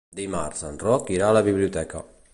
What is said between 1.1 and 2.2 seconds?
irà a la biblioteca.